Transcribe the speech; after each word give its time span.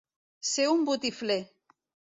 Ser 0.51 0.65
un 0.71 0.83
botifler. 0.89 1.41